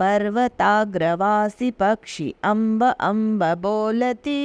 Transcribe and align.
पर्वताग्रवासि 0.00 1.70
पक्षि 1.80 2.28
अम्ब 2.52 2.80
अम्ब 3.10 3.42
बोलति 3.66 4.40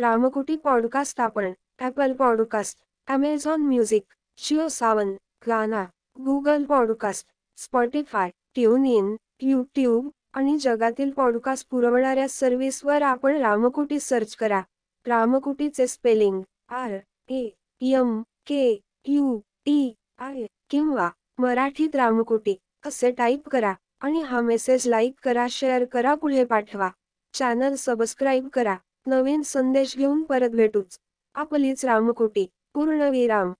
रामकुटी 0.00 0.56
पॉडकास्ट 0.56 1.20
आपण 1.20 1.52
Apple 1.80 2.12
podcast 2.12 2.78
Amazon 3.08 3.60
music 3.60 4.02
Jio 4.38 4.68
Saavn 4.68 5.12
Gaana 5.48 5.84
Google 6.24 6.64
podcast 6.64 7.26
Spotify 7.56 8.30
tune 8.54 8.86
in 8.86 9.16
YouTube 9.40 10.08
आणि 10.32 10.58
जगातील 10.58 11.10
पॉडकास्ट 11.10 11.68
पुरवणाऱ्या 11.70 12.28
सर्व्हिसवर 12.28 13.02
आपण 13.02 13.36
रामकुटी 13.36 14.00
सर्च 14.00 14.36
करा. 14.36 14.62
रामकुटीचे 15.06 15.86
spelling 15.86 16.42
R 16.68 16.98
A 17.28 17.48
M 17.80 18.22
K 18.46 18.80
U 19.06 19.38
T 19.38 19.94
I 20.18 20.46
किंवा 20.70 21.10
मराठीत 21.38 21.96
रामकुटी 21.96 22.56
असे 22.86 23.10
टाईप 23.10 23.48
करा 23.48 23.74
आणि 24.00 24.22
हा 24.22 24.40
मेसेज 24.40 24.88
लाईक 24.88 25.14
करा 25.24 25.46
शेअर 25.50 25.84
करा 25.84 26.14
पुढे 26.14 26.44
पाठवा. 26.44 26.90
चॅनल 27.34 27.74
सबस्क्राईब 27.74 28.48
करा. 28.48 28.76
नवीन 29.06 29.42
संदेश 29.42 29.96
घेऊन 29.96 30.22
परत 30.22 30.50
भेटूच. 30.50 30.98
आपलीच 31.34 31.84
रामकुटी. 31.84 32.46
पूर्णविराम 32.74 33.52